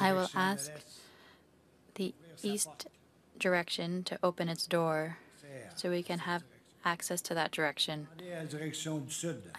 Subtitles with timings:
[0.00, 0.70] I will ask
[1.94, 2.86] the east
[3.38, 5.18] direction to open its door
[5.76, 6.42] so we can have
[6.84, 8.08] access to that direction.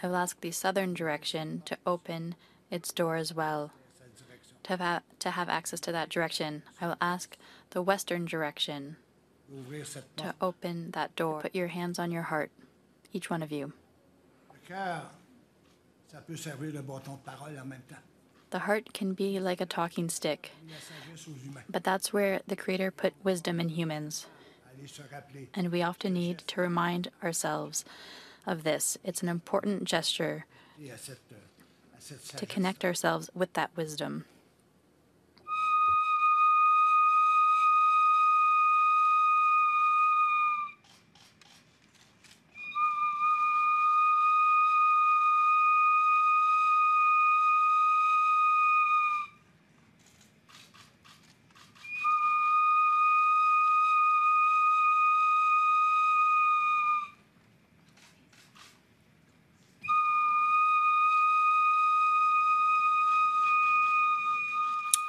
[0.02, 2.34] I will ask the southern direction to open
[2.70, 3.72] its door as well.
[4.64, 7.36] To have, to have access to that direction, I will ask
[7.70, 8.96] the western direction
[10.18, 11.40] to open that door.
[11.42, 12.50] Put your hands on your heart,
[13.12, 13.72] each one of you.
[18.50, 20.50] The heart can be like a talking stick,
[21.68, 24.26] but that's where the Creator put wisdom in humans.
[25.54, 27.84] And we often need to remind ourselves
[28.46, 28.98] of this.
[29.04, 30.46] It's an important gesture
[32.36, 34.24] to connect ourselves with that wisdom.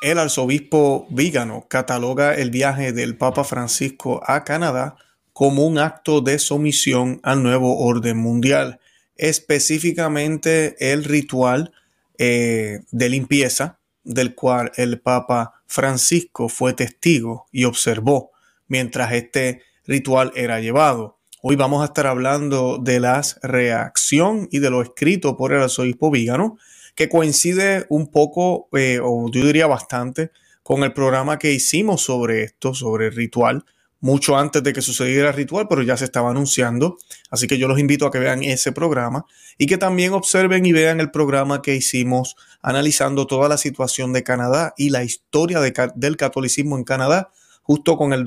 [0.02, 4.96] El arzobispo Vígano cataloga el viaje del Papa Francisco a Canadá
[5.32, 8.80] como un acto de sumisión al nuevo orden mundial,
[9.16, 11.72] específicamente el ritual
[12.18, 18.32] eh, de limpieza del cual el Papa Francisco fue testigo y observó
[18.68, 21.20] mientras este ritual era llevado.
[21.44, 26.10] Hoy vamos a estar hablando de la reacción y de lo escrito por el arzobispo
[26.10, 26.58] Vígano
[26.96, 30.32] que coincide un poco, eh, o yo diría bastante,
[30.64, 33.66] con el programa que hicimos sobre esto, sobre el ritual,
[34.00, 36.98] mucho antes de que sucediera el ritual, pero ya se estaba anunciando.
[37.30, 39.26] Así que yo los invito a que vean ese programa
[39.58, 44.24] y que también observen y vean el programa que hicimos analizando toda la situación de
[44.24, 47.30] Canadá y la historia del catolicismo en Canadá,
[47.62, 48.26] justo con el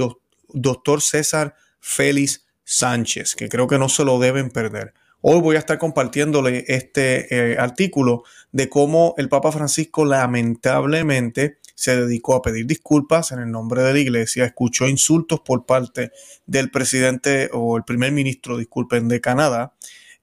[0.48, 4.94] doctor César Félix Sánchez, que creo que no se lo deben perder.
[5.26, 11.96] Hoy voy a estar compartiéndole este eh, artículo de cómo el Papa Francisco lamentablemente se
[11.96, 16.10] dedicó a pedir disculpas en el nombre de la iglesia, escuchó insultos por parte
[16.44, 19.72] del presidente o el primer ministro, disculpen, de Canadá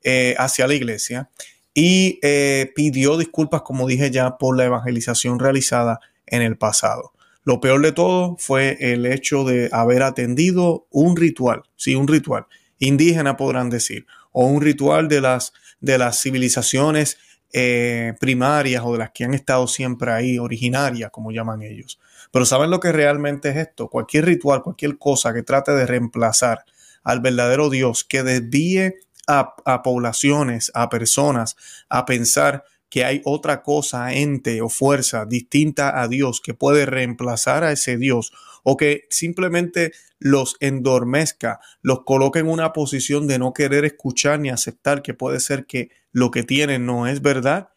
[0.04, 1.32] eh, hacia la iglesia
[1.74, 7.12] y eh, pidió disculpas, como dije ya, por la evangelización realizada en el pasado.
[7.44, 12.46] Lo peor de todo fue el hecho de haber atendido un ritual, sí, un ritual
[12.82, 17.18] indígena podrán decir, o un ritual de las, de las civilizaciones
[17.54, 22.00] eh, primarias o de las que han estado siempre ahí, originarias, como llaman ellos.
[22.32, 23.90] Pero ¿saben lo que realmente es esto?
[23.90, 26.64] Cualquier ritual, cualquier cosa que trate de reemplazar
[27.04, 31.58] al verdadero Dios, que desvíe a, a poblaciones, a personas,
[31.90, 37.64] a pensar que hay otra cosa, ente o fuerza distinta a Dios que puede reemplazar
[37.64, 38.34] a ese Dios
[38.64, 44.50] o que simplemente los endormezca, los coloque en una posición de no querer escuchar ni
[44.50, 47.70] aceptar que puede ser que lo que tienen no es verdad,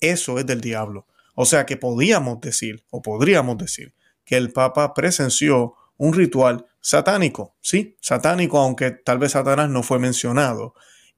[0.00, 1.06] eso es del diablo.
[1.34, 7.56] O sea que podíamos decir, o podríamos decir, que el Papa presenció un ritual satánico,
[7.60, 10.74] sí, satánico, aunque tal vez Satanás no fue mencionado,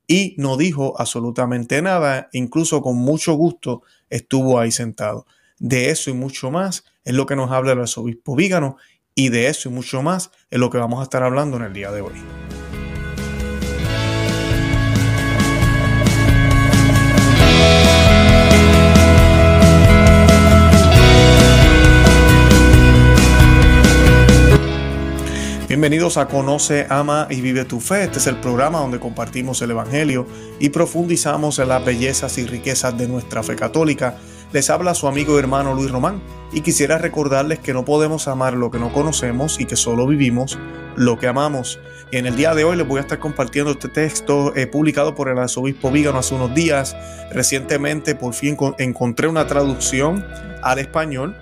[0.07, 5.25] y no dijo absolutamente nada, incluso con mucho gusto estuvo ahí sentado.
[5.61, 8.79] De eso y mucho más es lo que nos habla el arzobispo Vígano
[9.15, 11.75] y de eso y mucho más es lo que vamos a estar hablando en el
[11.75, 12.15] día de hoy.
[25.69, 28.05] Bienvenidos a Conoce, Ama y Vive tu Fe.
[28.05, 30.27] Este es el programa donde compartimos el Evangelio
[30.59, 34.19] y profundizamos en las bellezas y riquezas de nuestra fe católica.
[34.53, 36.21] Les habla su amigo y hermano Luis Román
[36.53, 40.59] y quisiera recordarles que no podemos amar lo que no conocemos y que solo vivimos
[40.97, 41.79] lo que amamos.
[42.11, 45.15] Y en el día de hoy les voy a estar compartiendo este texto eh, publicado
[45.15, 46.97] por el arzobispo Vígano hace unos días.
[47.31, 50.27] Recientemente por fin encontré una traducción
[50.63, 51.37] al español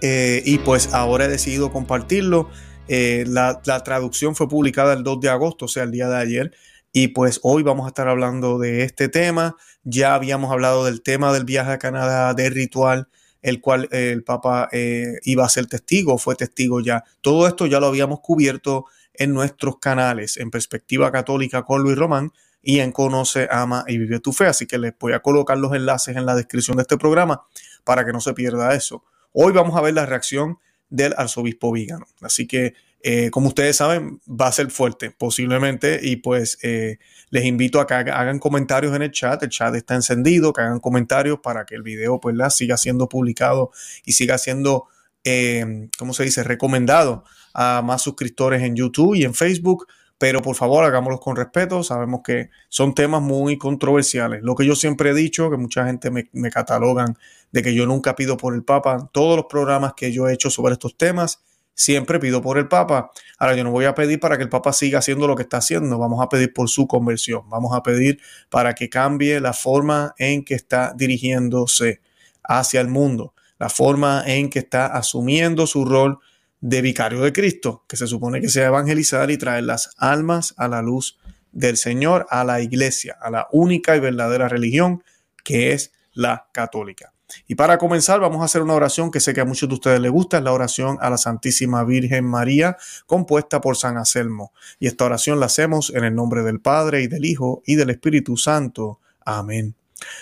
[0.00, 2.48] eh, y pues ahora he decidido compartirlo
[2.88, 6.54] eh, la, traducción fue publicada el 2 de agosto, o sea, el día de ayer.
[6.92, 9.56] Y pues hoy vamos a estar hablando de este tema.
[9.84, 13.08] Ya habíamos hablado del tema del viaje a Canadá, del ritual,
[13.42, 17.04] el cual el Papa eh, iba a ser testigo, fue testigo ya.
[17.20, 22.32] Todo esto ya lo habíamos cubierto en nuestros canales, en Perspectiva Católica con Luis Román
[22.62, 24.46] y en Conoce, Ama y Vive tu Fe.
[24.46, 27.42] Así que les voy a colocar los enlaces en la descripción de este programa
[27.84, 29.04] para que no se pierda eso.
[29.32, 30.58] Hoy vamos a ver la reacción
[30.88, 32.06] del arzobispo Vígano.
[32.22, 36.98] Así que eh, como ustedes saben, va a ser fuerte posiblemente y pues eh,
[37.30, 39.42] les invito a que hagan comentarios en el chat.
[39.42, 43.08] El chat está encendido, que hagan comentarios para que el video pues la siga siendo
[43.08, 43.70] publicado
[44.04, 44.86] y siga siendo,
[45.24, 47.24] eh, ¿cómo se dice?, recomendado
[47.54, 49.86] a más suscriptores en YouTube y en Facebook.
[50.18, 51.84] Pero por favor, hagámoslos con respeto.
[51.84, 54.42] Sabemos que son temas muy controversiales.
[54.42, 57.16] Lo que yo siempre he dicho, que mucha gente me, me catalogan
[57.52, 59.08] de que yo nunca pido por el Papa.
[59.12, 61.44] Todos los programas que yo he hecho sobre estos temas
[61.78, 63.12] siempre pido por el Papa.
[63.38, 65.58] Ahora yo no voy a pedir para que el Papa siga haciendo lo que está
[65.58, 68.20] haciendo, vamos a pedir por su conversión, vamos a pedir
[68.50, 72.00] para que cambie la forma en que está dirigiéndose
[72.42, 76.18] hacia el mundo, la forma en que está asumiendo su rol
[76.60, 80.66] de vicario de Cristo, que se supone que sea evangelizar y traer las almas a
[80.66, 81.20] la luz
[81.52, 85.04] del Señor, a la iglesia, a la única y verdadera religión
[85.44, 87.12] que es la católica.
[87.46, 90.00] Y para comenzar, vamos a hacer una oración que sé que a muchos de ustedes
[90.00, 92.76] les gusta, es la oración a la Santísima Virgen María,
[93.06, 94.52] compuesta por San Anselmo.
[94.78, 97.90] Y esta oración la hacemos en el nombre del Padre y del Hijo y del
[97.90, 99.00] Espíritu Santo.
[99.24, 99.74] Amén.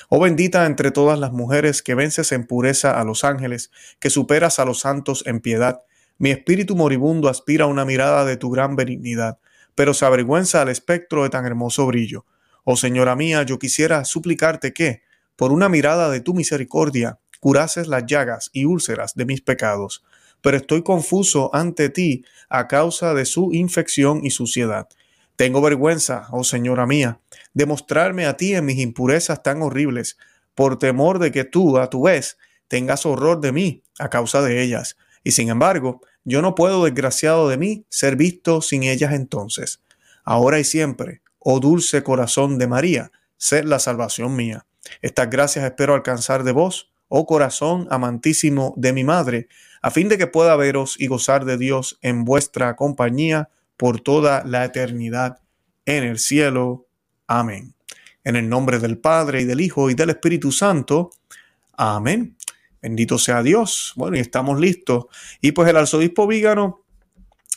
[0.08, 3.70] Oh bendita entre todas las mujeres que vences en pureza a los ángeles,
[4.00, 5.82] que superas a los santos en piedad.
[6.18, 9.38] Mi espíritu moribundo aspira a una mirada de tu gran benignidad,
[9.74, 12.24] pero se avergüenza al espectro de tan hermoso brillo.
[12.64, 15.02] Oh Señora mía, yo quisiera suplicarte que,
[15.36, 20.02] por una mirada de tu misericordia, curases las llagas y úlceras de mis pecados,
[20.40, 24.88] pero estoy confuso ante ti a causa de su infección y suciedad.
[25.36, 27.20] Tengo vergüenza, oh Señora mía,
[27.52, 30.16] de mostrarme a ti en mis impurezas tan horribles,
[30.54, 32.38] por temor de que tú, a tu vez,
[32.68, 34.96] tengas horror de mí a causa de ellas.
[35.22, 39.82] Y sin embargo, yo no puedo, desgraciado de mí, ser visto sin ellas entonces.
[40.24, 44.66] Ahora y siempre, oh dulce corazón de María, sé la salvación mía.
[45.02, 49.48] Estas gracias espero alcanzar de vos, oh corazón amantísimo de mi madre,
[49.82, 54.42] a fin de que pueda veros y gozar de Dios en vuestra compañía por toda
[54.44, 55.38] la eternidad
[55.84, 56.86] en el cielo.
[57.26, 57.74] Amén.
[58.24, 61.10] En el nombre del Padre y del Hijo y del Espíritu Santo.
[61.72, 62.36] Amén.
[62.82, 63.92] Bendito sea Dios.
[63.96, 65.06] Bueno, y estamos listos.
[65.40, 66.84] Y pues el arzobispo Vígano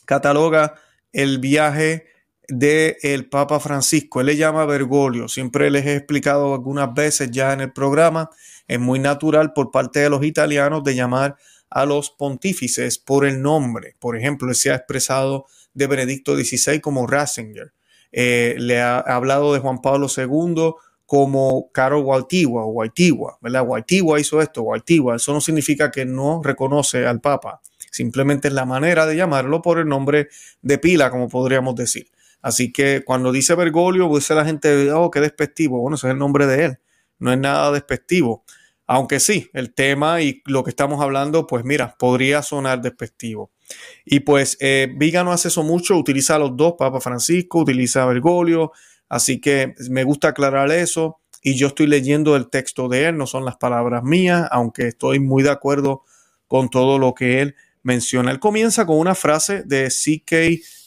[0.05, 0.75] cataloga
[1.11, 2.07] el viaje
[2.49, 4.19] del el Papa Francisco.
[4.19, 5.27] Él le llama Bergoglio.
[5.27, 8.29] Siempre les he explicado algunas veces ya en el programa.
[8.67, 11.37] Es muy natural por parte de los italianos de llamar
[11.69, 13.95] a los pontífices por el nombre.
[13.99, 17.73] Por ejemplo, se ha expresado de Benedicto XVI como Ratzinger.
[18.11, 20.73] Eh, le ha hablado de Juan Pablo II
[21.05, 23.65] como Caro Gualtigua o Guaitigua, ¿verdad?
[23.65, 25.15] Guaitigua hizo esto, Guaitigua.
[25.15, 27.61] Eso no significa que no reconoce al Papa.
[27.91, 30.29] Simplemente es la manera de llamarlo por el nombre
[30.61, 32.07] de pila, como podríamos decir.
[32.41, 35.79] Así que cuando dice Bergoglio, pues la gente, oh, qué despectivo.
[35.79, 36.79] Bueno, ese es el nombre de él.
[37.17, 38.43] No es nada despectivo.
[38.87, 43.51] Aunque sí, el tema y lo que estamos hablando, pues mira, podría sonar despectivo.
[44.03, 48.01] Y pues eh, Viga no hace eso mucho, utiliza a los dos, Papa Francisco, utiliza
[48.01, 48.71] a Bergoglio,
[49.07, 51.19] así que me gusta aclarar eso.
[51.43, 55.19] Y yo estoy leyendo el texto de él, no son las palabras mías, aunque estoy
[55.19, 56.03] muy de acuerdo
[56.47, 58.31] con todo lo que él menciona.
[58.31, 60.35] Él comienza con una frase de C.K.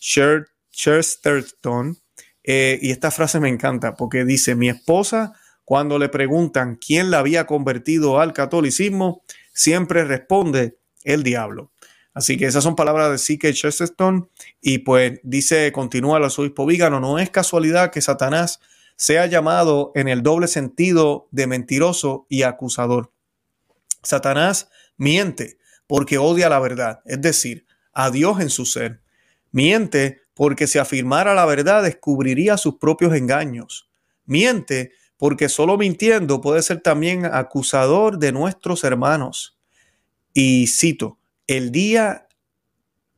[0.01, 1.99] Shirt Chesterton.
[2.43, 5.35] Eh, y esta frase me encanta porque dice, mi esposa,
[5.65, 9.23] cuando le preguntan quién la había convertido al catolicismo,
[9.53, 11.71] siempre responde el diablo.
[12.15, 13.53] Así que esas son palabras de C.K.
[13.53, 14.29] Chesterton
[14.61, 18.61] y pues dice, continúa el arzobispo Vígano, no es casualidad que Satanás
[18.97, 23.13] sea llamado en el doble sentido de mentiroso y acusador.
[24.03, 29.03] Satanás miente porque odia la verdad, es decir, a Dios en su ser.
[29.51, 33.91] Miente porque si afirmara la verdad descubriría sus propios engaños.
[34.25, 39.57] Miente porque solo mintiendo puede ser también acusador de nuestros hermanos.
[40.35, 42.27] Y cito, el día,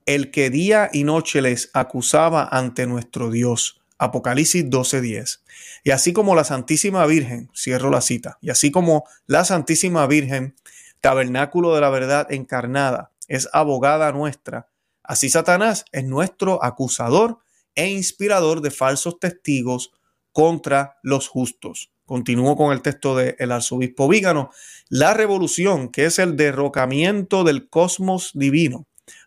[0.04, 3.80] el que día y noche les acusaba ante nuestro Dios.
[3.96, 5.40] Apocalipsis 12:10.
[5.82, 10.56] Y así como la Santísima Virgen, cierro la cita, y así como la Santísima Virgen,
[11.00, 14.68] tabernáculo de la verdad encarnada, es abogada nuestra,
[15.04, 17.38] Así Satanás es nuestro acusador
[17.74, 19.92] e inspirador de falsos testigos
[20.32, 21.92] contra los justos.
[22.06, 24.50] Continúo con el texto del arzobispo Vígano.
[24.88, 28.86] La revolución, que es el derrocamiento del cosmos divino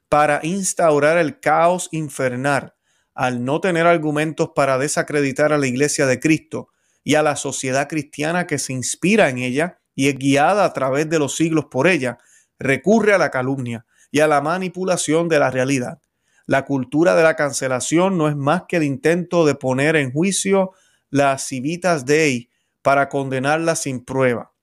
[0.09, 2.75] para instaurar el caos infernal,
[3.13, 6.69] al no tener argumentos para desacreditar a la iglesia de Cristo
[7.03, 11.09] y a la sociedad cristiana que se inspira en ella y es guiada a través
[11.09, 12.19] de los siglos por ella,
[12.59, 16.01] recurre a la calumnia, y a la manipulación de la realidad.
[16.45, 20.71] La cultura de la cancelación no es más que el intento de poner en juicio
[21.09, 22.49] las civitas dei
[22.81, 24.53] para condenarlas sin prueba,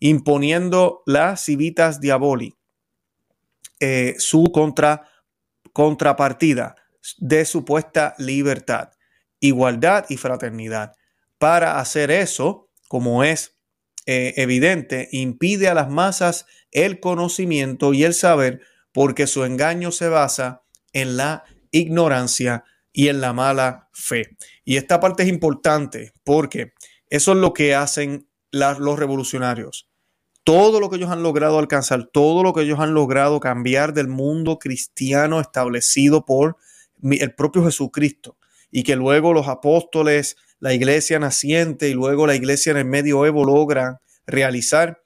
[0.00, 2.56] imponiendo las civitas diaboli,
[3.78, 5.08] eh, su contra,
[5.72, 6.74] contrapartida
[7.18, 8.90] de supuesta libertad,
[9.38, 10.94] igualdad y fraternidad.
[11.38, 13.56] Para hacer eso, como es
[14.06, 18.60] eh, evidente, impide a las masas el conocimiento y el saber
[18.98, 24.36] porque su engaño se basa en la ignorancia y en la mala fe.
[24.64, 26.72] Y esta parte es importante porque
[27.08, 29.88] eso es lo que hacen los revolucionarios.
[30.42, 34.08] Todo lo que ellos han logrado alcanzar, todo lo que ellos han logrado cambiar del
[34.08, 36.56] mundo cristiano establecido por
[37.00, 38.36] el propio Jesucristo
[38.68, 43.44] y que luego los apóstoles, la iglesia naciente y luego la iglesia en el medioevo
[43.44, 45.04] logran realizar,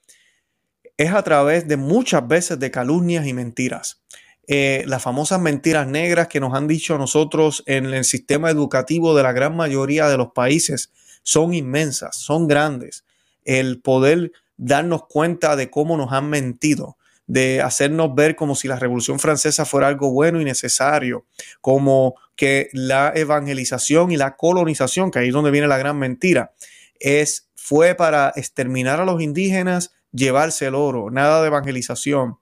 [0.97, 4.01] es a través de muchas veces de calumnias y mentiras.
[4.47, 9.23] Eh, las famosas mentiras negras que nos han dicho nosotros en el sistema educativo de
[9.23, 10.91] la gran mayoría de los países
[11.23, 13.05] son inmensas, son grandes.
[13.45, 18.77] El poder darnos cuenta de cómo nos han mentido, de hacernos ver como si la
[18.77, 21.25] Revolución Francesa fuera algo bueno y necesario,
[21.61, 26.51] como que la evangelización y la colonización, que ahí es donde viene la gran mentira,
[26.99, 32.37] es fue para exterminar a los indígenas, llevarse el oro, nada de evangelización.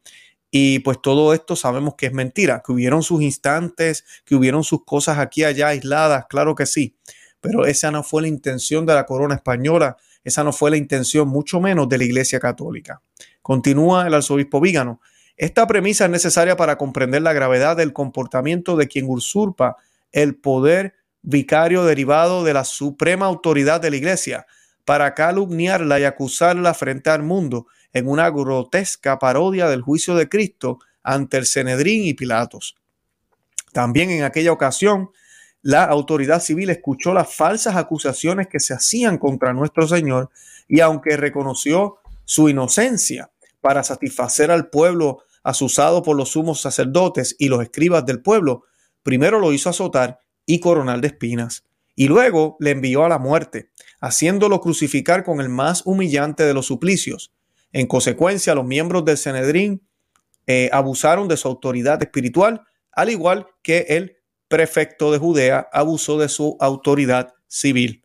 [0.52, 4.84] Y pues todo esto sabemos que es mentira, que hubieron sus instantes, que hubieron sus
[4.84, 6.98] cosas aquí allá aisladas, claro que sí,
[7.40, 11.30] pero esa no fue la intención de la corona española, esa no fue la intención
[11.30, 13.02] mucho menos de la Iglesia Católica.
[13.42, 15.00] Continúa el arzobispo Vígano.
[15.38, 19.78] Esta premisa es necesaria para comprender la gravedad del comportamiento de quien usurpa
[20.12, 24.46] el poder vicario derivado de la suprema autoridad de la Iglesia
[24.86, 30.80] para calumniarla y acusarla frente al mundo en una grotesca parodia del juicio de Cristo
[31.04, 32.76] ante el Cenedrín y Pilatos.
[33.74, 35.12] También en aquella ocasión,
[35.62, 40.30] la autoridad civil escuchó las falsas acusaciones que se hacían contra nuestro Señor
[40.68, 43.30] y aunque reconoció su inocencia
[43.62, 48.64] para satisfacer al pueblo asusado por los sumos sacerdotes y los escribas del pueblo,
[49.04, 51.64] primero lo hizo azotar y coronar de espinas,
[52.02, 56.66] y luego le envió a la muerte, haciéndolo crucificar con el más humillante de los
[56.66, 57.32] suplicios,
[57.74, 59.88] en consecuencia, los miembros del Sanedrín
[60.48, 64.18] eh, abusaron de su autoridad espiritual, al igual que el
[64.48, 68.04] prefecto de Judea abusó de su autoridad civil.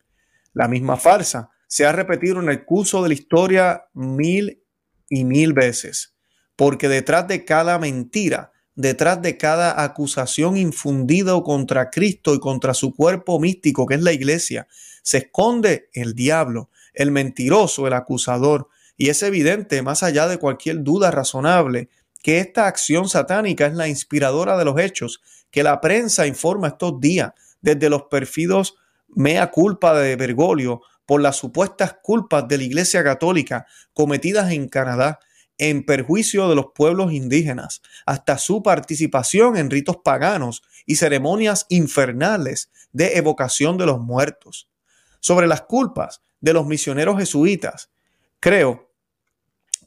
[0.53, 4.61] La misma farsa se ha repetido en el curso de la historia mil
[5.09, 6.15] y mil veces,
[6.55, 12.93] porque detrás de cada mentira, detrás de cada acusación infundida contra Cristo y contra su
[12.93, 14.67] cuerpo místico, que es la iglesia,
[15.01, 20.83] se esconde el diablo, el mentiroso, el acusador, y es evidente, más allá de cualquier
[20.83, 21.89] duda razonable,
[22.21, 26.99] que esta acción satánica es la inspiradora de los hechos que la prensa informa estos
[26.99, 27.31] días,
[27.61, 28.75] desde los perfidos
[29.07, 35.19] mea culpa de Bergoglio por las supuestas culpas de la Iglesia Católica cometidas en Canadá
[35.57, 42.69] en perjuicio de los pueblos indígenas, hasta su participación en ritos paganos y ceremonias infernales
[42.91, 44.69] de evocación de los muertos.
[45.19, 47.89] Sobre las culpas de los misioneros jesuitas,
[48.39, 48.87] creo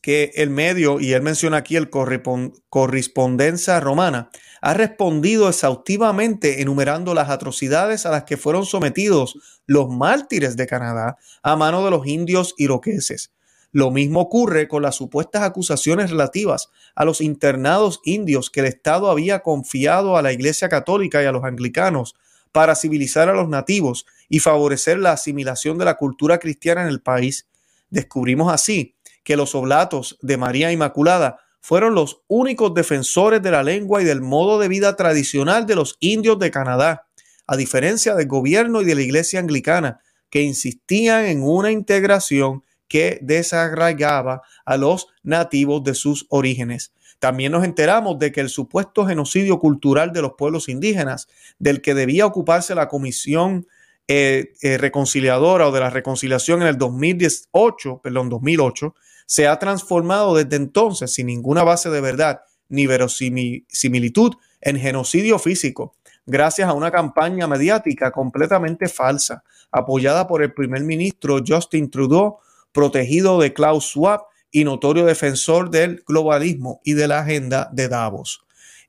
[0.03, 4.31] que el medio, y él menciona aquí el correspondencia romana,
[4.63, 11.17] ha respondido exhaustivamente enumerando las atrocidades a las que fueron sometidos los mártires de Canadá
[11.43, 13.33] a mano de los indios iroqueses.
[13.73, 19.11] Lo mismo ocurre con las supuestas acusaciones relativas a los internados indios que el Estado
[19.11, 22.15] había confiado a la Iglesia Católica y a los anglicanos
[22.53, 27.01] para civilizar a los nativos y favorecer la asimilación de la cultura cristiana en el
[27.01, 27.47] país.
[27.91, 34.03] Descubrimos así que los oblatos de María Inmaculada fueron los únicos defensores de la lengua
[34.03, 37.07] y del modo de vida tradicional de los indios de Canadá,
[37.47, 40.01] a diferencia del gobierno y de la iglesia anglicana,
[40.31, 46.93] que insistían en una integración que desagregaba a los nativos de sus orígenes.
[47.21, 51.29] También nos enteramos de que el supuesto genocidio cultural de los pueblos indígenas,
[51.61, 53.69] del que debía ocuparse la Comisión
[54.09, 58.95] eh, eh, Reconciliadora o de la Reconciliación en el 2018, perdón, 2008,
[59.25, 65.95] se ha transformado desde entonces sin ninguna base de verdad ni verosimilitud en genocidio físico,
[66.27, 72.39] gracias a una campaña mediática completamente falsa, apoyada por el primer ministro Justin Trudeau,
[72.73, 78.41] protegido de Klaus Schwab y notorio defensor del globalismo y de la agenda de Davos.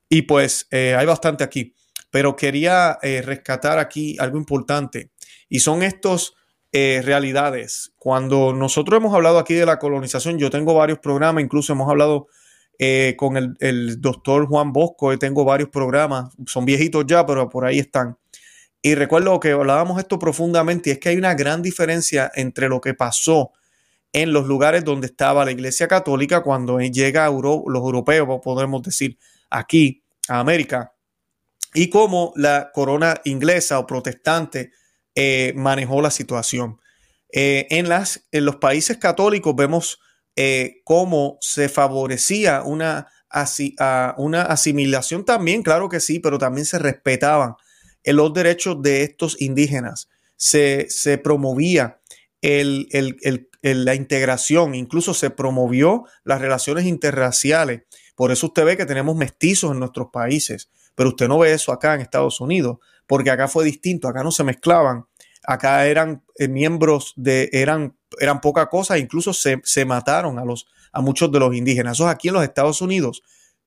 [0.08, 1.74] Y pues eh, hay bastante aquí,
[2.10, 5.10] pero quería eh, rescatar aquí algo importante
[5.48, 6.34] y son estos
[6.72, 7.92] eh, realidades.
[7.98, 12.28] Cuando nosotros hemos hablado aquí de la colonización, yo tengo varios programas, incluso hemos hablado
[12.78, 17.78] eh, con el, doctor Juan Bosco, tengo varios programas, son viejitos ya, pero por ahí
[17.78, 18.16] están.
[18.80, 22.80] Y recuerdo que hablábamos esto profundamente y es que hay una gran diferencia entre lo
[22.80, 23.52] que pasó
[24.12, 29.18] en los lugares donde estaba la Iglesia Católica cuando llega a los europeos, podemos decir,
[29.50, 30.92] aquí a América,
[31.74, 34.72] y cómo la corona inglesa o protestante
[35.14, 36.78] eh, manejó la situación.
[37.32, 39.98] Eh, en, las, en los países católicos vemos
[40.36, 43.08] eh, cómo se favorecía una,
[44.18, 47.54] una asimilación también, claro que sí, pero también se respetaban
[48.04, 50.08] los derechos de estos indígenas.
[50.36, 52.01] Se, se promovía
[52.42, 57.82] el, la integración, incluso se promovió las relaciones interraciales.
[58.14, 61.72] Por eso usted ve que tenemos mestizos en nuestros países, pero usted no ve eso
[61.72, 65.06] acá en Estados Unidos, porque acá fue distinto, acá no se mezclaban,
[65.44, 70.66] acá eran eh, miembros de, eran, eran poca cosa, incluso se, se, mataron a, los,
[70.92, 71.94] a muchos de los indígenas.
[71.96, 73.22] Eso aquí en los Estados Unidos,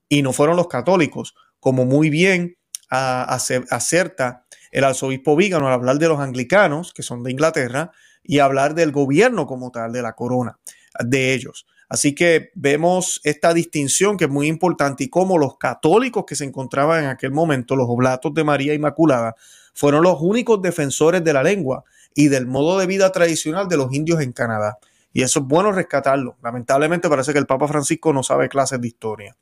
[0.08, 2.56] y no fueron los católicos, como muy bien
[2.88, 7.90] acerta el arzobispo Vígano al hablar de los anglicanos, que son de Inglaterra,
[8.26, 10.58] y hablar del gobierno como tal, de la corona,
[11.00, 11.66] de ellos.
[11.88, 16.44] Así que vemos esta distinción que es muy importante y cómo los católicos que se
[16.44, 19.36] encontraban en aquel momento, los oblatos de María Inmaculada,
[19.72, 23.92] fueron los únicos defensores de la lengua y del modo de vida tradicional de los
[23.92, 24.78] indios en Canadá.
[25.12, 26.36] Y eso es bueno rescatarlo.
[26.42, 29.36] Lamentablemente parece que el Papa Francisco no sabe clases de historia.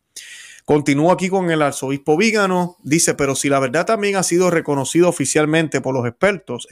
[0.65, 2.77] Continúo aquí con el arzobispo Vígano.
[2.83, 6.67] Dice, pero si la verdad también ha sido reconocido oficialmente por los expertos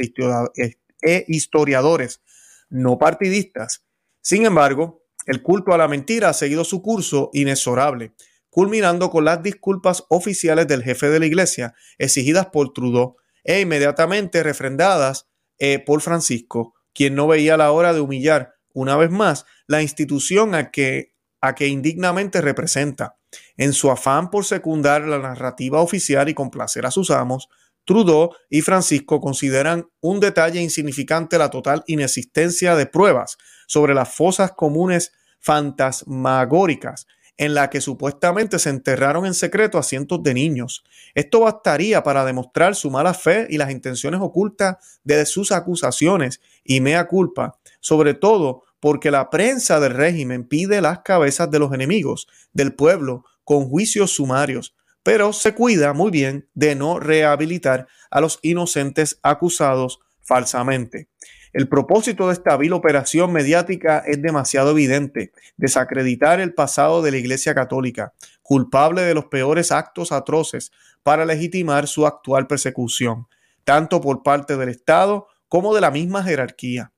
[1.02, 2.22] e, historiadores
[2.68, 3.84] no partidistas,
[4.22, 8.14] sin embargo, el culto a la mentira ha seguido su curso inexorable,
[8.50, 14.42] culminando con las disculpas oficiales del jefe de la iglesia exigidas por Trudeau e inmediatamente
[14.42, 15.28] refrendadas
[15.58, 20.54] eh, por Francisco, quien no veía la hora de humillar una vez más la institución
[20.54, 23.16] a que, a que indignamente representa.
[23.56, 27.48] En su afán por secundar la narrativa oficial y complacer a sus amos,
[27.84, 33.36] Trudeau y Francisco consideran un detalle insignificante la total inexistencia de pruebas
[33.66, 40.22] sobre las fosas comunes fantasmagóricas en la que supuestamente se enterraron en secreto a cientos
[40.22, 40.84] de niños.
[41.14, 46.80] Esto bastaría para demostrar su mala fe y las intenciones ocultas de sus acusaciones y
[46.80, 52.26] mea culpa, sobre todo porque la prensa del régimen pide las cabezas de los enemigos
[52.52, 58.38] del pueblo con juicios sumarios, pero se cuida muy bien de no rehabilitar a los
[58.42, 61.08] inocentes acusados falsamente.
[61.52, 67.18] El propósito de esta vil operación mediática es demasiado evidente, desacreditar el pasado de la
[67.18, 70.72] Iglesia Católica, culpable de los peores actos atroces,
[71.02, 73.26] para legitimar su actual persecución,
[73.64, 76.92] tanto por parte del Estado como de la misma jerarquía.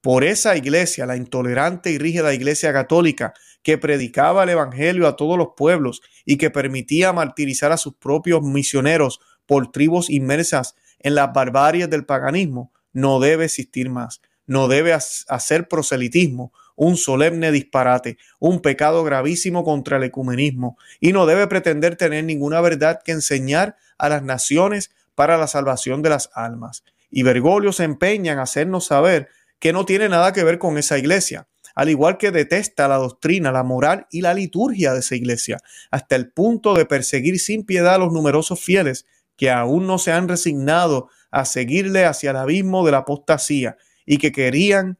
[0.00, 5.36] Por esa iglesia, la intolerante y rígida Iglesia Católica, que predicaba el Evangelio a todos
[5.36, 11.32] los pueblos y que permitía martirizar a sus propios misioneros por tribus inmersas en las
[11.32, 14.20] barbaries del paganismo, no debe existir más.
[14.46, 21.26] No debe hacer proselitismo, un solemne disparate, un pecado gravísimo contra el ecumenismo, y no
[21.26, 26.30] debe pretender tener ninguna verdad que enseñar a las naciones para la salvación de las
[26.32, 26.82] almas.
[27.10, 30.98] Y Bergoglio se empeña en hacernos saber que no tiene nada que ver con esa
[30.98, 35.58] iglesia, al igual que detesta la doctrina, la moral y la liturgia de esa iglesia,
[35.90, 40.12] hasta el punto de perseguir sin piedad a los numerosos fieles que aún no se
[40.12, 44.98] han resignado a seguirle hacia el abismo de la apostasía y que querían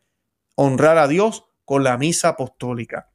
[0.55, 3.11] honrar a Dios con la misa apostólica.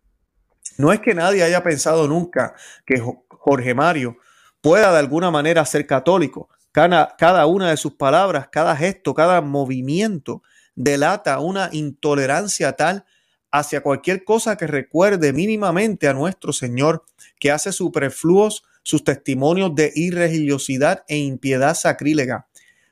[0.77, 4.17] No es que nadie haya pensado nunca que Jorge Mario
[4.61, 6.49] pueda de alguna manera ser católico.
[6.71, 10.41] Cada, cada una de sus palabras, cada gesto, cada movimiento
[10.75, 13.05] delata una intolerancia tal
[13.51, 17.05] hacia cualquier cosa que recuerde mínimamente a nuestro Señor,
[17.39, 22.47] que hace superfluos sus testimonios de irreligiosidad e impiedad sacrílega.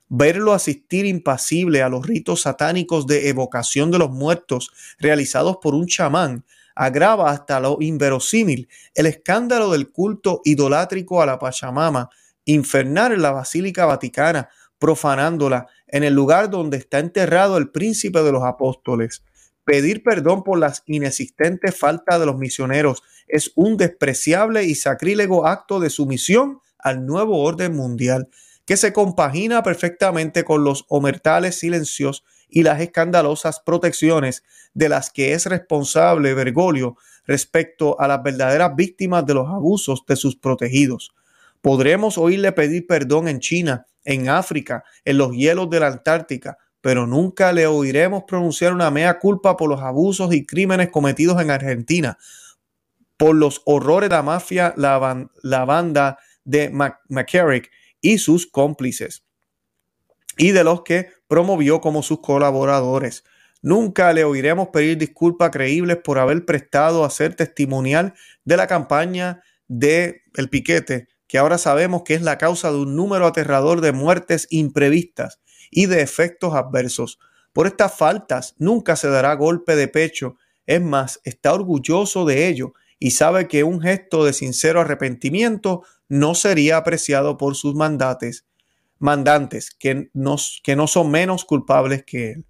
[0.08, 5.88] Verlo asistir impasible a los ritos satánicos de evocación de los muertos realizados por un
[5.88, 6.44] chamán
[6.76, 12.10] agrava hasta lo inverosímil el escándalo del culto idolátrico a la Pachamama,
[12.46, 18.32] infernal en la Basílica Vaticana, profanándola en el lugar donde está enterrado el príncipe de
[18.32, 19.24] los apóstoles.
[19.64, 25.80] Pedir perdón por las inexistentes faltas de los misioneros es un despreciable y sacrílego acto
[25.80, 28.30] de sumisión al nuevo orden mundial,
[28.66, 35.34] que se compagina perfectamente con los omertales silencios y las escandalosas protecciones de las que
[35.34, 41.14] es responsable Bergoglio respecto a las verdaderas víctimas de los abusos de sus protegidos.
[41.62, 47.06] Podremos oírle pedir perdón en China, en África, en los hielos de la Antártica, pero
[47.06, 52.18] nunca le oiremos pronunciar una mea culpa por los abusos y crímenes cometidos en Argentina,
[53.18, 54.98] por los horrores de la mafia, la,
[55.66, 56.72] banda de
[57.08, 57.70] McCarrick
[58.02, 59.24] y sus cómplices,
[60.38, 63.24] y de los que promovió como sus colaboradores.
[63.62, 69.44] Nunca le oiremos pedir disculpas creíbles por haber prestado a ser testimonial de la campaña
[69.68, 73.94] de el piquete que ahora sabemos que es la causa de un número aterrador de
[73.94, 75.40] muertes imprevistas
[75.70, 77.20] y de efectos adversos.
[77.54, 82.74] Por estas faltas nunca se dará golpe de pecho, es más, está orgulloso de ello
[83.00, 88.46] y sabe que un gesto de sincero arrepentimiento no sería apreciado por sus mandates,
[89.00, 90.12] mandantes que,
[90.64, 92.46] que no son menos culpables que él.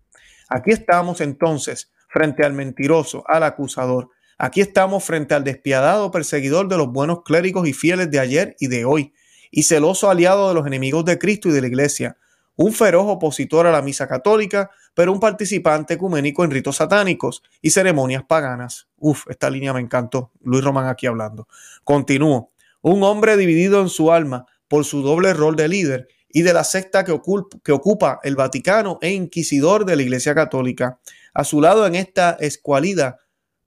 [0.50, 4.10] Aquí estamos entonces frente al mentiroso, al acusador.
[4.44, 8.70] Aquí estamos frente al despiadado perseguidor de los buenos clérigos y fieles de ayer y
[8.70, 9.14] de hoy,
[9.52, 12.18] y celoso aliado de los enemigos de Cristo y de la Iglesia,
[12.56, 17.70] un feroz opositor a la misa católica, pero un participante ecuménico en ritos satánicos y
[17.70, 18.88] ceremonias paganas.
[18.98, 20.32] Uf, esta línea me encantó.
[20.42, 21.48] Luis Román aquí hablando.
[21.84, 22.52] Continúo.
[22.82, 26.64] Un hombre dividido en su alma por su doble rol de líder y de la
[26.64, 31.00] secta que, ocupa el Vaticano e inquisidor de la Iglesia Católica.
[31.32, 33.20] A su lado en esta escualida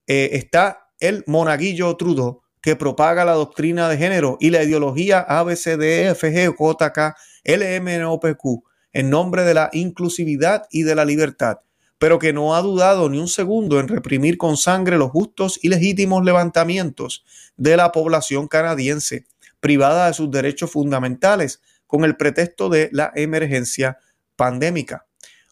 [0.07, 6.55] eh, está el monaguillo Trudeau, que propaga la doctrina de género y la ideología ABCDEFG,
[6.59, 7.15] JK,
[7.45, 8.65] LMNOPQ,
[8.95, 11.59] en nombre de la inclusividad y de la libertad,
[11.99, 15.69] pero que no ha dudado ni un segundo en reprimir con sangre los justos y
[15.69, 17.25] legítimos levantamientos
[17.57, 19.27] de la población canadiense,
[19.61, 23.99] privada de sus derechos fundamentales, con el pretexto de la emergencia
[24.37, 25.07] pandémica.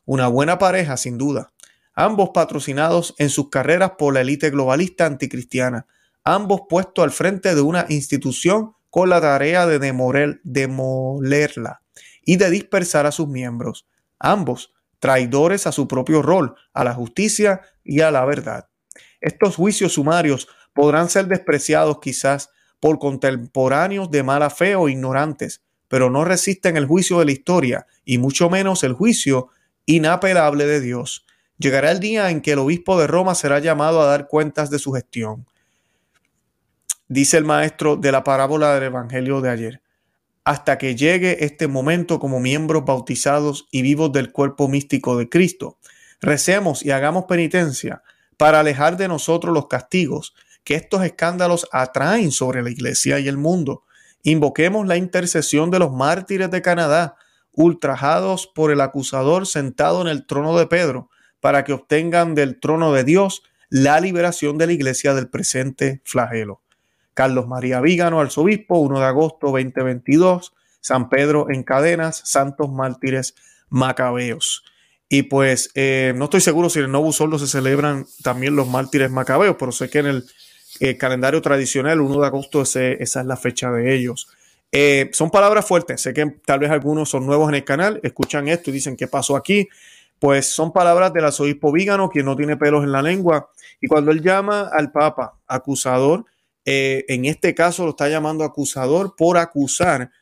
[0.04, 1.52] Una buena pareja, sin duda.
[1.94, 5.86] Ambos patrocinados en sus carreras por la élite globalista anticristiana,
[6.24, 11.82] ambos puestos al frente de una institución con la tarea de demolerla
[12.24, 13.86] y de dispersar a sus miembros,
[14.18, 18.68] ambos traidores a su propio rol, a la justicia y a la verdad.
[19.20, 22.50] Estos juicios sumarios podrán ser despreciados quizás
[22.80, 27.86] por contemporáneos de mala fe o ignorantes, pero no resisten el juicio de la historia
[28.04, 29.48] y mucho menos el juicio
[29.86, 31.26] inapelable de Dios.
[31.58, 34.78] Llegará el día en que el obispo de Roma será llamado a dar cuentas de
[34.78, 35.46] su gestión.
[37.08, 39.82] Dice el maestro de la parábola del Evangelio de ayer
[40.44, 45.78] hasta que llegue este momento como miembros bautizados y vivos del cuerpo místico de Cristo.
[46.20, 48.02] Recemos y hagamos penitencia
[48.36, 50.34] para alejar de nosotros los castigos
[50.64, 53.84] que estos escándalos atraen sobre la iglesia y el mundo.
[54.22, 57.16] Invoquemos la intercesión de los mártires de Canadá,
[57.52, 61.10] ultrajados por el acusador sentado en el trono de Pedro,
[61.42, 66.62] para que obtengan del trono de Dios la liberación de la iglesia del presente flagelo.
[67.14, 73.34] Carlos María Vígano, arzobispo, 1 de agosto 2022, San Pedro en cadenas, Santos Mártires
[73.68, 74.62] Macabeos.
[75.08, 78.68] Y pues eh, no estoy seguro si en el Novo Soldo se celebran también los
[78.68, 80.24] mártires macabeos, pero sé que en el
[80.78, 84.28] eh, calendario tradicional, 1 de agosto, esa es la fecha de ellos.
[84.70, 88.48] Eh, son palabras fuertes, sé que tal vez algunos son nuevos en el canal, escuchan
[88.48, 89.68] esto y dicen qué pasó aquí.
[90.22, 93.50] Pues son palabras del arzobispo Vígano, quien no tiene pelos en la lengua.
[93.80, 96.26] Y cuando él llama al Papa acusador,
[96.64, 100.12] eh, en este caso lo está llamando acusador por acusar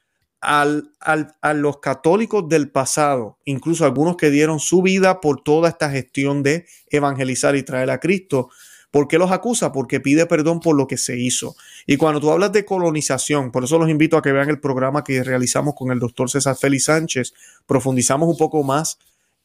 [0.40, 5.90] al, a los católicos del pasado, incluso algunos que dieron su vida por toda esta
[5.90, 8.48] gestión de evangelizar y traer a Cristo.
[8.90, 9.70] ¿Por qué los acusa?
[9.70, 11.56] Porque pide perdón por lo que se hizo.
[11.86, 15.04] Y cuando tú hablas de colonización, por eso los invito a que vean el programa
[15.04, 17.34] que realizamos con el doctor César Félix Sánchez,
[17.66, 18.96] profundizamos un poco más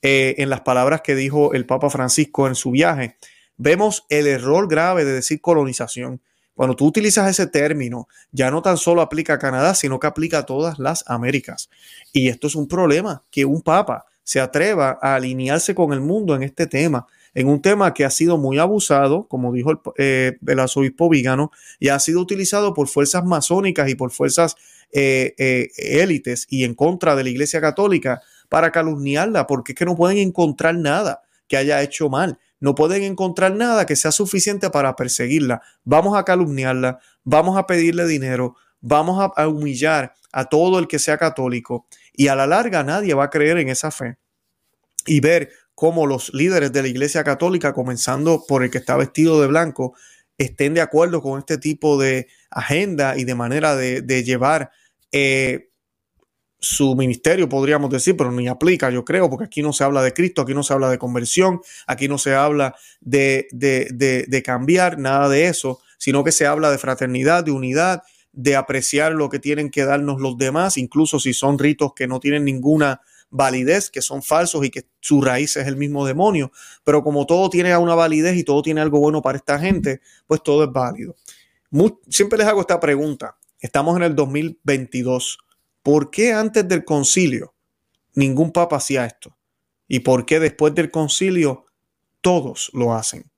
[0.01, 3.17] eh, en las palabras que dijo el Papa Francisco en su viaje.
[3.57, 6.21] Vemos el error grave de decir colonización.
[6.53, 10.39] Cuando tú utilizas ese término, ya no tan solo aplica a Canadá, sino que aplica
[10.39, 11.69] a todas las Américas.
[12.13, 16.35] Y esto es un problema, que un papa se atreva a alinearse con el mundo
[16.35, 20.37] en este tema, en un tema que ha sido muy abusado, como dijo el, eh,
[20.57, 24.55] arzobispo Vigano, y ha sido utilizado por fuerzas masónicas y por fuerzas
[24.91, 29.85] eh, eh, élites y en contra de la Iglesia Católica para calumniarla, porque es que
[29.85, 34.69] no pueden encontrar nada que haya hecho mal no pueden encontrar nada que sea suficiente
[34.69, 35.61] para perseguirla.
[35.83, 41.17] Vamos a calumniarla, vamos a pedirle dinero, vamos a, humillar a todo el que sea
[41.17, 44.17] católico y a la larga nadie va a creer en esa fe.
[45.05, 49.39] Y ver cómo los líderes de la Iglesia Católica, comenzando por el que está vestido
[49.39, 49.95] de blanco,
[50.37, 54.71] estén de acuerdo con este tipo de agenda y de manera de, llevar
[55.11, 55.69] eh,
[56.65, 60.13] su ministerio, podríamos decir, pero ni aplica, yo creo, porque aquí no se habla de
[60.13, 64.97] Cristo, aquí no se habla de conversión, aquí no se habla de, de, de, cambiar,
[64.97, 68.01] nada de eso, sino que se habla de fraternidad, de unidad,
[68.33, 72.19] de apreciar lo que tienen que darnos los demás, incluso si son ritos que no
[72.19, 76.51] tienen ninguna validez, que son falsos y que su raíz es el mismo demonio.
[76.83, 80.41] Pero como todo tiene una validez y todo tiene algo bueno para esta gente, pues
[80.41, 81.15] todo es válido.
[82.09, 83.37] siempre les hago esta pregunta.
[83.59, 85.44] Estamos en el 2022.
[85.85, 87.53] ¿Por qué antes del concilio
[88.15, 89.37] ningún papa hacía esto?
[89.87, 91.67] ¿Y por qué después del concilio
[92.21, 93.29] todos lo hacen?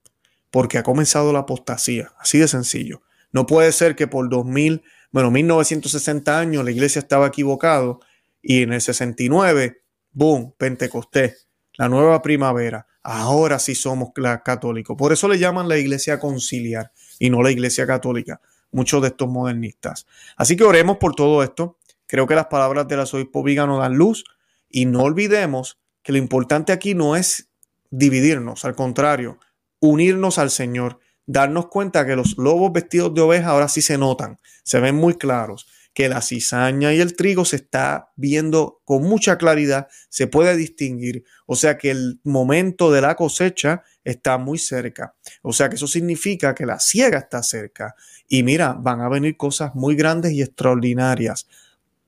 [0.49, 3.01] Porque ha comenzado la apostasía, así de sencillo.
[3.33, 4.81] No puede ser que por dos mil
[5.11, 7.99] Bueno, 1960 años la iglesia estaba equivocado
[8.41, 9.81] y en el 69,
[10.13, 12.87] boom, Pentecostés, la nueva primavera.
[13.03, 14.11] Ahora sí somos
[14.45, 14.95] católicos.
[14.97, 18.39] Por eso le llaman la iglesia conciliar y no la iglesia católica,
[18.71, 20.07] muchos de estos modernistas.
[20.37, 21.76] Así que oremos por todo esto.
[22.07, 24.23] Creo que las palabras del arzobispo Vígano dan luz.
[24.69, 27.49] Y no olvidemos que lo importante aquí no es
[27.89, 29.39] dividirnos, al contrario,
[29.79, 34.39] unirnos al Señor, darnos cuenta que los lobos vestidos de oveja ahora sí se notan,
[34.63, 39.37] se ven muy claros, que la cizaña y el trigo se está viendo con mucha
[39.37, 45.15] claridad, se puede distinguir, o sea que el momento de la cosecha está muy cerca,
[45.41, 47.95] o sea que eso significa que la siega está cerca.
[48.27, 51.47] Y mira, van a venir cosas muy grandes y extraordinarias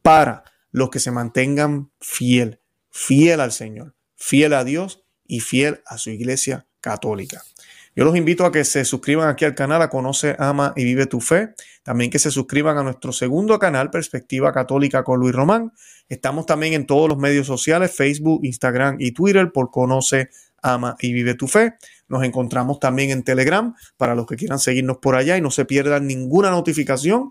[0.09, 5.99] para los que se mantengan fiel, fiel al Señor, fiel a Dios y fiel a
[5.99, 7.43] su iglesia católica.
[7.95, 11.05] Yo los invito a que se suscriban aquí al canal a Conoce, Ama y Vive
[11.05, 11.49] tu Fe.
[11.83, 15.73] También que se suscriban a nuestro segundo canal, Perspectiva Católica con Luis Román.
[16.07, 20.31] Estamos también en todos los medios sociales, Facebook, Instagram y Twitter por Conoce,
[20.63, 21.75] Ama y Vive tu Fe.
[22.07, 25.65] Nos encontramos también en Telegram para los que quieran seguirnos por allá y no se
[25.65, 27.29] pierdan ninguna notificación.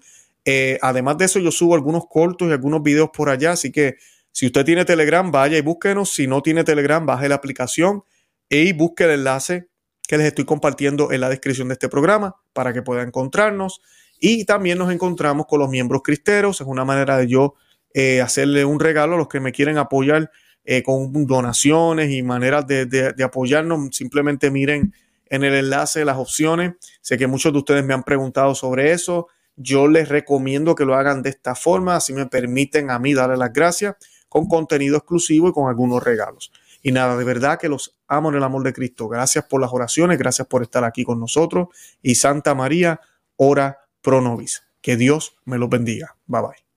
[0.50, 3.96] Eh, además de eso, yo subo algunos cortos y algunos videos por allá, así que
[4.32, 6.08] si usted tiene Telegram, vaya y búsquenos.
[6.08, 8.02] Si no tiene Telegram, baje la aplicación
[8.48, 9.68] y busque el enlace
[10.08, 13.82] que les estoy compartiendo en la descripción de este programa para que pueda encontrarnos.
[14.20, 16.62] Y también nos encontramos con los miembros cristeros.
[16.62, 17.54] Es una manera de yo
[17.92, 20.30] eh, hacerle un regalo a los que me quieren apoyar
[20.64, 23.94] eh, con donaciones y maneras de, de, apoyarnos.
[23.94, 24.94] Simplemente miren
[25.26, 26.72] en el enlace las opciones.
[27.02, 29.28] Sé que muchos de ustedes me han preguntado sobre eso.
[29.60, 33.36] Yo les recomiendo que lo hagan de esta forma, así me permiten a mí darle
[33.36, 33.96] las gracias
[34.28, 36.52] con contenido exclusivo y con algunos regalos.
[36.80, 39.08] Y nada, de verdad que los amo en el amor de Cristo.
[39.08, 41.68] Gracias por las oraciones, gracias por estar aquí con nosotros.
[42.02, 43.00] Y Santa María,
[43.36, 44.62] ora pro nobis.
[44.80, 46.16] Que Dios me los bendiga.
[46.26, 46.67] Bye bye.